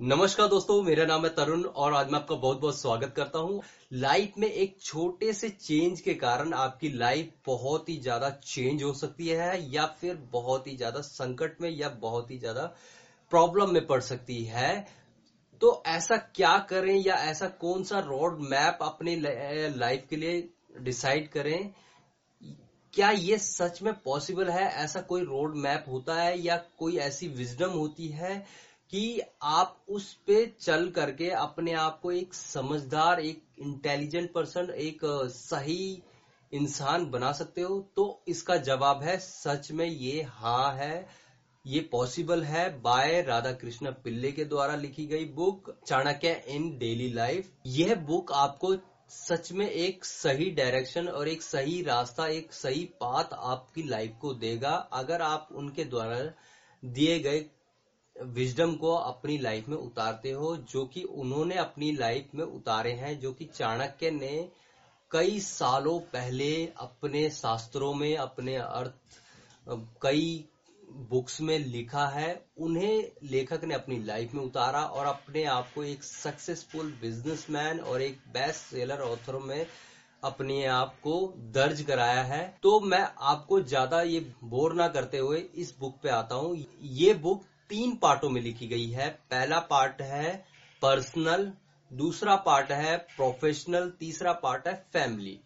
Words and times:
नमस्कार 0.00 0.46
दोस्तों, 0.48 0.82
मेरा 0.82 1.04
नाम 1.04 1.24
है 1.24 1.30
तरुण 1.30 1.62
और 1.64 1.92
आज 1.92 2.08
मैं 2.08 2.18
आपका 2.18 2.34
बहुत 2.34 2.58
बहुत 2.58 2.80
स्वागत 2.80 3.12
करता 3.16 3.38
हूँ। 3.38 3.62
लाइफ 3.92 4.34
में 4.38 4.46
एक 4.48 4.76
छोटे 4.82 5.32
से 5.32 5.48
चेंज 5.50 6.00
के 6.00 6.14
कारण 6.14 6.52
आपकी 6.54 6.88
लाइफ 6.88 7.32
बहुत 7.46 7.88
ही 7.88 7.96
ज़्यादा 8.00 8.28
चेंज 8.44 8.82
हो 8.82 8.92
सकती 8.92 9.28
है 9.28 9.58
या 9.72 9.86
फिर 10.00 10.14
बहुत 10.32 10.66
ही 10.66 10.76
ज़्यादा 10.76 11.00
संकट 11.00 11.60
में 11.60 11.68
या 11.70 11.88
बहुत 12.02 12.30
ही 12.30 12.38
ज़्यादा 12.38 12.66
प्रॉब्लम 13.32 13.70
में 13.70 13.86
पड़ 13.86 14.00
सकती 14.00 14.40
है। 14.42 14.84
तो 15.60 15.82
ऐसा 15.86 16.16
क्या 16.34 16.56
करें 16.68 16.94
या 16.96 17.14
ऐसा 17.30 17.46
कौन 17.60 17.82
सा 17.82 17.98
रोड 17.98 18.38
मैप 18.44 18.78
अपने 18.82 19.16
लाइफ 19.16 20.06
के 20.10 20.16
लिए 20.16 20.42
डिसाइड 20.80 21.28
करें? 21.28 21.68
क्या 22.94 23.10
ये 23.10 23.38
सच 23.38 23.82
में 23.82 23.92
पॉसिबल 24.04 24.48
है? 24.48 24.68
ऐसा 24.74 25.00
कोई 25.00 25.22
रोड 25.24 25.56
मैप 25.56 25.84
होता 25.88 26.16
है 26.16 26.38
या 26.38 26.56
कोई 26.78 26.96
ऐसी 27.00 27.26
विजडम 27.28 27.72
होती 27.72 28.08
है 28.08 28.42
कि 28.90 29.20
आप 29.42 29.76
उस 29.88 30.12
पे 30.26 30.44
चल 30.60 30.88
करके 30.90 31.28
अपने 31.30 31.72
आप 31.74 31.98
को 32.00 32.12
एक 32.12 32.34
समझदार, 32.34 33.20
एक 33.20 33.42
इंटेलिजेंट 33.58 34.32
पर्सन 34.32 34.70
एक 34.70 35.00
सही 35.30 36.02
इंसान 36.52 37.04
बना 37.06 37.32
सकते 37.32 37.60
हो। 37.60 37.78
तो 37.96 38.22
इसका 38.28 38.56
जवाब 38.58 39.02
है, 39.02 39.18
सच 39.18 39.70
में 39.72 39.86
ये 39.86 40.22
हाँ 40.22 40.74
है, 40.74 41.06
ये 41.64 41.80
पॉसिबल 41.92 42.42
है। 42.42 42.68
बाय 42.80 43.20
राधा 43.22 43.52
कृष्ण 43.52 43.90
पिल्ले 44.04 44.30
के 44.32 44.44
द्वारा 44.44 44.76
लिखी 44.76 45.06
गई 45.06 45.24
book 45.34 45.74
Chanakya 45.86 46.32
in 46.48 46.70
daily 46.78 47.12
life 47.12 47.50
यह 47.66 47.94
बुक 48.06 48.32
आपको 48.32 48.74
सच 49.10 49.50
में 49.52 49.68
एक 49.68 50.04
सही 50.04 50.50
डायरेक्शन 50.50 51.08
और 51.08 51.28
एक 51.28 51.42
सही 51.42 51.82
रास्ता, 51.82 52.26
एक 52.26 52.52
सही 52.52 52.84
पाथ 53.00 53.32
आपकी 53.34 53.82
लाइफ 53.82 54.16
को 54.20 54.32
देगा। 54.36 54.72
अगर 54.92 55.22
आप 55.22 55.48
उनके 55.52 55.84
द्वारा 55.84 56.18
दिए 56.82 57.18
गए 57.18 57.40
विजडम 58.18 58.74
को 58.74 58.94
अपनी 58.94 59.38
लाइफ 59.38 59.68
में 59.68 59.76
उतारते 59.76 60.30
हो, 60.30 60.56
जो 60.56 60.84
कि 60.84 61.02
उन्होंने 61.02 61.56
अपनी 61.56 61.90
लाइफ 61.92 62.34
में 62.34 62.44
उतारे 62.44 62.92
हैं, 62.92 63.18
जो 63.20 63.32
कि 63.32 63.44
चाणक्य 63.44 64.10
ने 64.10 64.48
कई 65.10 65.38
सालों 65.40 65.98
पहले 66.12 66.50
अपने 66.80 67.28
शास्त्रों 67.30 67.92
में, 67.94 68.16
अपने 68.16 68.56
अर्थ, 68.56 69.20
कई 70.02 70.44
बुक्स 71.10 71.40
में 71.40 71.58
लिखा 71.58 72.06
है। 72.06 72.30
उन्हें 72.58 73.10
लेखक 73.24 73.64
ने 73.64 73.74
अपनी 73.74 73.98
लाइफ 74.04 74.34
में 74.34 74.42
उतारा 74.42 74.82
और 74.82 75.06
अपने 75.06 75.44
आप 75.44 75.70
को 75.74 75.84
एक 75.84 76.02
सक्सेसफुल 76.02 76.92
बिजनेसमैन 77.00 77.80
और 77.80 78.02
एक 78.02 78.18
बेस्ट 78.28 78.60
सेलर 78.66 79.00
ऑथर 79.00 79.38
में 79.38 79.66
अपने 80.22 80.64
आप 80.66 80.94
को 81.02 81.20
दर्ज 81.54 81.82
कराया 81.82 82.22
है। 82.22 82.42
तो 82.62 82.78
मैं 82.80 83.06
आपको 83.20 83.60
ज़्यादा 83.60 84.00
ये 84.02 84.20
बोर 84.44 84.74
ना 84.74 84.88
करते 84.88 85.18
हुए 85.18 85.38
इस 85.38 85.74
बुक 85.80 85.98
पे 86.02 86.08
आता 86.08 86.34
हूँ। 86.34 86.56
ये 86.80 87.14
बुक 87.14 87.44
तीन 87.70 87.94
पार्टों 87.96 88.28
में 88.30 88.40
लिखी 88.40 88.66
गई 88.68 88.88
है। 88.90 89.08
पहला 89.30 89.58
पार्ट 89.60 90.02
है 90.02 90.32
पर्सनल, 90.82 91.52
दूसरा 91.90 92.36
पार्ट 92.36 92.70
है 92.72 92.96
प्रोफेशनल, 93.16 93.90
तीसरा 93.90 94.32
पार्ट 94.32 94.68
है 94.68 94.74
फैमिली। 94.92 95.38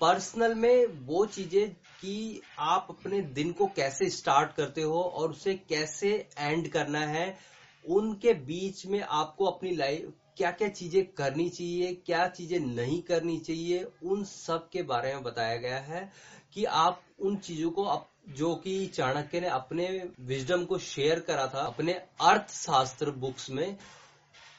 पर्सनल 0.00 0.54
में 0.54 0.86
वो 1.06 1.24
चीज़ें 1.26 1.68
कि 2.00 2.42
आप 2.58 2.86
अपने 2.90 3.20
दिन 3.32 3.52
को 3.52 3.66
कैसे 3.66 4.08
स्टार्ट 4.10 4.52
करते 4.52 4.82
हो 4.82 5.02
और 5.02 5.30
उसे 5.30 5.54
कैसे 5.68 6.28
एंड 6.38 6.68
करना 6.68 7.00
है, 7.06 7.38
उनके 7.84 8.32
बीच 8.32 8.86
में 8.86 9.00
आपको 9.00 9.44
अपनी 9.44 9.74
लाइफ 9.76 10.12
क्या 10.36 10.50
क्या 10.50 10.68
चीज़ें 10.68 11.04
करनी 11.12 11.48
चाहिए, 11.48 11.92
क्या 12.06 12.26
चीज़ें 12.28 12.58
नहीं 12.60 13.00
करनी 13.02 13.38
चाहिए, 13.38 13.82
उन 14.02 14.24
सब 14.24 14.68
के 14.72 14.82
बारे 14.82 15.14
में 15.14 15.22
बताया 15.22 15.56
गया 15.56 15.78
है 15.78 16.10
कि 16.54 16.64
आप 16.64 17.02
उन 17.20 17.36
चीज़ों 17.38 17.70
को 17.70 18.02
जो 18.28 18.54
कि 18.54 18.86
चाणक्य 18.86 19.40
ने 19.40 19.46
अपने 19.46 19.86
विजडम 20.20 20.64
को 20.64 20.78
शेयर 20.78 21.20
करा 21.20 21.46
था, 21.46 21.60
अपने 21.60 21.92
अर्थशास्त्र 22.20 23.10
बुक्स 23.10 23.50
में, 23.50 23.76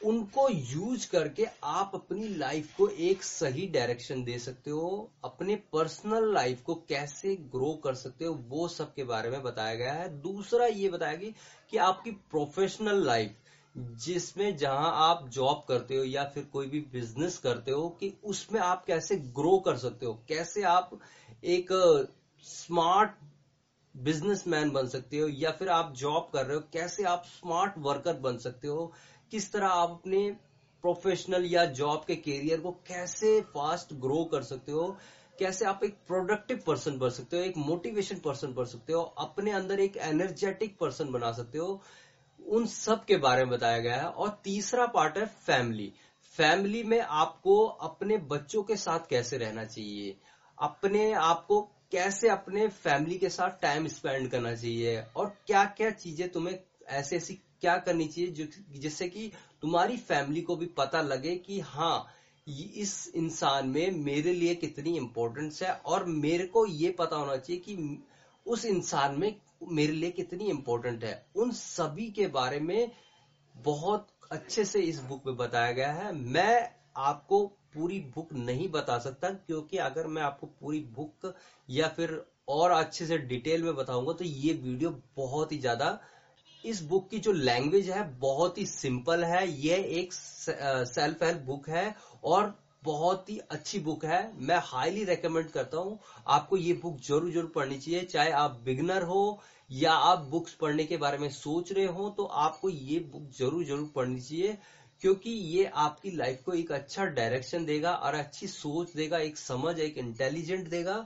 उनको 0.01 0.47
यूज़ 0.49 1.07
करके 1.09 1.45
आप 1.63 1.91
अपनी 1.95 2.27
लाइफ 2.27 2.75
को 2.77 2.87
एक 2.87 3.23
सही 3.23 3.67
डायरेक्शन 3.67 4.23
दे 4.23 4.37
सकते 4.39 4.71
हो, 4.71 5.11
अपने 5.23 5.55
पर्सनल 5.73 6.33
लाइफ 6.33 6.61
को 6.61 6.75
कैसे 6.89 7.35
ग्रो 7.51 7.73
कर 7.83 7.93
सकते 7.95 8.25
हो, 8.25 8.33
वो 8.33 8.67
सब 8.67 8.93
के 8.93 9.03
बारे 9.03 9.29
में 9.29 9.41
बताया 9.43 9.75
गया 9.75 9.93
है। 9.93 10.09
दूसरा 10.21 10.65
ये 10.65 10.89
बताया 10.89 11.15
गया 11.15 11.31
कि 11.71 11.77
आपकी 11.77 12.11
प्रोफेशनल 12.11 13.05
लाइफ 13.05 13.35
जिसमें 13.75 14.55
जहाँ 14.55 14.91
आप 15.03 15.27
जॉब 15.29 15.63
करते 15.67 15.95
हो 15.95 16.03
या 16.03 16.23
फिर 16.25 16.43
कोई 16.43 16.67
भी 16.67 16.79
बिज़नेस 16.91 17.37
करते 17.37 17.71
हो, 17.71 17.87
कि 17.89 18.11
उसमें 18.23 18.59
आप 18.59 18.83
कैसे 18.85 19.15
ग्रो 19.33 19.57
कर 19.57 19.75
सकते 19.77 20.05
हो? 20.05 20.13
कैसे 20.27 20.63
आप 20.63 20.89
एक 21.45 21.71
स्मार्ट 22.43 23.11
बिजनेसमैन 23.95 24.71
बन 24.71 24.85
सकते 24.85 25.17
हो 25.17 25.27
या 25.27 25.51
फिर 25.51 25.69
आप 25.69 25.93
जॉब 25.95 26.29
कर 26.33 26.45
रहे 26.45 26.55
हो? 26.55 26.61
कैसे 26.73 27.03
आप 27.03 27.23
स्मार्ट 27.25 27.73
वर्कर 27.77 28.13
बन 28.17 28.37
सकते 28.37 28.67
हो? 28.67 28.91
किस 29.31 29.51
तरह 29.51 29.67
आप 29.67 29.89
अपने 29.91 30.29
प्रोफेशनल 30.83 31.45
या 31.45 31.65
जॉब 31.73 32.03
के 32.07 32.15
करियर 32.15 32.59
को 32.59 32.71
कैसे 32.87 33.39
फास्ट 33.53 33.93
ग्रो 33.95 34.23
कर 34.25 34.41
सकते 34.41 34.71
हो? 34.71 34.89
कैसे 35.39 35.65
आप 35.65 35.83
एक 35.83 35.93
प्रोडक्टिव 36.07 36.59
पर्सन 36.67 36.97
बन 36.97 37.09
सकते 37.09 37.35
हो? 37.37 37.41
एक 37.43 37.57
मोटिवेशन 37.57 38.17
पर्सन 38.17 38.53
बन 38.53 38.65
सकते 38.65 38.93
हो? 38.93 39.01
अपने 39.17 39.51
अंदर 39.51 39.79
एक 39.79 39.97
एनर्जेटिक 39.97 40.77
पर्सन 40.79 41.11
बना 41.11 41.31
सकते 41.31 41.57
हो? 41.57 41.79
उन 42.47 42.65
सब 42.65 43.05
के 43.05 43.17
बारे 43.17 43.43
में 43.43 43.49
बताया 43.49 43.79
गया 43.79 43.95
है। 43.95 44.07
और 44.07 44.29
तीसरा 44.43 44.85
पार्ट 44.85 45.17
है 45.17 45.25
फैमिली। 45.25 45.91
फैमिली 46.37 46.83
में 46.83 46.99
आपको 46.99 47.65
अपने 47.65 48.17
बच्चों 48.17 48.63
के 48.63 48.75
साथ 48.75 48.99
कैसे 49.09 49.37
रहना 49.37 49.65
चाहिए? 49.65 50.15
अपने 50.57 51.11
आप 51.13 51.45
को 51.47 51.61
कैसे 51.91 52.29
अपने 52.29 52.67
फैमिली 52.67 53.17
के 53.17 53.29
साथ 53.29 53.61
टाइम 53.61 53.87
स्पेंड 53.87 54.29
करना 54.31 54.55
चाहिए? 54.55 55.01
और 55.15 55.35
क्या 55.47 55.65
क्या 55.65 55.89
चीज़ें 55.89 56.29
तुम्हें 56.29 56.59
ऐसी 56.89 57.15
ऐसी 57.15 57.33
क्या 57.61 57.77
करनी 57.77 58.05
चाहिए 58.07 58.47
जिससे 58.69 59.07
कि 59.07 59.31
तुम्हारी 59.61 59.97
फैमिली 59.97 60.41
को 60.41 60.55
भी 60.55 60.65
पता 60.65 61.01
लगे 61.01 61.35
कि 61.35 61.59
हाँ 61.59 62.05
इस 62.47 63.11
इंसान 63.15 63.69
में 63.69 63.91
मेरे 63.91 64.33
लिए 64.33 64.55
कितनी 64.55 64.97
इंपॉर्टेंस 64.97 65.63
है 65.63 65.71
और 65.85 66.03
मेरे 66.05 66.45
को 66.45 66.65
ये 66.65 66.89
पता 66.89 67.15
होना 67.15 67.37
चाहिए 67.37 67.61
कि 67.61 68.03
उस 68.47 68.65
इंसान 68.65 69.15
में 69.19 69.35
मेरे 69.69 69.93
लिए 69.93 70.11
कितनी 70.11 70.49
इंपॉर्टेंट 70.49 71.03
है। 71.03 71.25
उन 71.35 71.51
सभी 71.53 72.09
के 72.11 72.27
बारे 72.29 72.59
में 72.59 72.91
बहुत 73.55 74.07
अच्छे 74.31 74.65
से 74.65 74.79
इस 74.81 74.99
बुक 75.01 75.25
में 75.25 75.35
बताया 75.37 75.71
गया 75.71 75.91
है। 75.93 76.11
मैं 76.13 76.69
आपको 76.99 77.43
पूरी 77.73 77.99
बुक 78.15 78.33
नहीं 78.33 78.69
बता 78.71 78.97
सकता, 78.99 79.29
क्योंकि 79.29 79.77
अगर 79.79 80.07
मैं 80.07 80.21
आपको 80.21 80.47
पूरी 80.59 80.79
बुक 80.95 81.33
या 81.69 81.87
फिर 81.89 82.21
और 82.49 82.71
अच्छे 82.71 83.05
से 83.05 83.17
डिटेल 83.19 83.63
में 83.63 83.75
बताऊँगा 83.75 84.13
तो 84.13 84.23
ये 84.23 84.53
वीडियो 84.53 84.89
बहुत 85.17 85.51
ही 85.51 85.57
ज़्यादा, 85.59 85.99
इस 86.63 86.81
बुक 86.83 87.09
की 87.09 87.19
जो 87.19 87.31
लैंग्वेज 87.31 87.89
है, 87.89 88.03
बहुत 88.19 88.57
ही 88.57 88.65
सिंपल 88.65 89.23
है। 89.23 89.47
ये 89.49 89.77
एक 89.99 90.13
सेल्फ 90.13 91.23
हेल्प 91.23 91.41
बुक 91.43 91.69
है 91.69 91.95
और 92.23 92.53
बहुत 92.83 93.29
ही 93.29 93.37
अच्छी 93.51 93.79
बुक 93.79 94.05
है। 94.05 94.21
मैं 94.37 94.59
हाईली 94.63 95.03
रेकमेंड 95.03 95.49
करता 95.49 95.77
हूँ। 95.77 95.97
आपको 96.27 96.57
ये 96.57 96.73
बुक 96.75 96.99
ज़रूर 96.99 97.29
ज़रूर 97.31 97.51
पढ़नी 97.55 97.77
चाहिए। 97.77 98.03
चाहे 98.05 98.31
आप 98.33 98.61
बिगनर 98.65 99.01
हो 99.03 99.39
या 99.69 99.91
आप 99.93 100.19
बुक्स 100.31 100.53
पढ़ने 100.55 100.85
के 100.85 100.97
बारे 100.97 101.17
में 101.17 101.27
सोच 101.31 101.71
रहे 101.71 101.85
हो 101.87 102.09
तो 102.09 102.23
आपको 102.23 102.69
ये 102.69 102.99
बुक 103.01 103.29
ज़रूर 103.37 103.63
ज़रूर 103.65 103.87
पढ़नी 103.95 104.19
चाहिए, 104.19 104.55
क्योंकि 105.01 105.29
ये 105.29 105.65
आपकी 105.65 106.09
लाइफ 106.11 106.41
को 106.45 106.53
एक 106.53 106.71
अच्छा 106.71 107.05
डायरेक्शन 107.05 107.65
देगा 107.65 107.93
और 107.93 108.13
अच्छी 108.15 108.47
सोच 108.49 108.93
देगा, 108.93 109.19
एक 109.19 109.37
समझ, 109.37 109.77
एक 109.79 109.97
इंटेलिजेंट 109.97 110.67
देगा। 110.69 111.03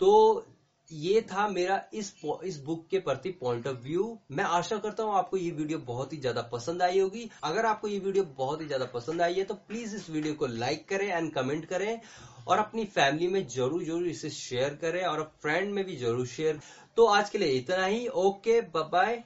तो 0.00 0.42
ये 0.90 1.20
था 1.22 1.46
मेरा 1.48 1.80
इस 1.94 2.12
इस 2.44 2.58
बुक 2.64 2.86
के 2.90 2.98
प्रति 3.00 3.30
पॉइंट 3.40 3.66
ऑफ़ 3.66 3.76
व्यू 3.82 4.06
मैं 4.30 4.44
आशा 4.46 4.76
करता 4.78 5.02
हूँ 5.02 5.14
आपको 5.14 5.36
ये 5.36 5.50
वीडियो 5.52 5.78
बहुत 5.86 6.12
ही 6.12 6.18
ज़्यादा 6.18 6.42
पसंद 6.52 6.82
आई 6.82 6.98
होगी। 6.98 7.28
अगर 7.44 7.66
आपको 7.66 7.88
ये 7.88 7.98
वीडियो 7.98 8.24
बहुत 8.38 8.60
ही 8.60 8.66
ज़्यादा 8.66 8.84
पसंद 8.94 9.22
आई 9.22 9.34
है 9.34 9.44
तो 9.44 9.54
प्लीज़ 9.68 9.94
इस 9.96 10.08
वीडियो 10.10 10.34
को 10.34 10.46
लाइक 10.46 10.88
करें 10.88 11.06
एंड 11.08 11.32
कमेंट 11.34 11.64
करें 11.66 12.00
और 12.46 12.58
अपनी 12.58 12.84
फैमिली 12.86 13.28
में 13.28 13.46
ज़रूर 13.48 13.84
ज़रूर 13.84 14.06
इसे 14.08 14.30
शेयर 14.30 14.74
करें 14.80 15.02
और 15.04 15.22
फ्रेंड 15.42 15.72
में 15.74 15.84
भी 15.84 15.96
ज़रूर 15.96 16.26
शेयर 16.28 16.60
तो 16.96 17.06
आज 17.08 17.30
के 17.30 17.38
लिए 17.38 17.52
इतना 17.52 17.84
ही। 17.84 18.06
Okay 18.08 18.60
bye 18.72 19.22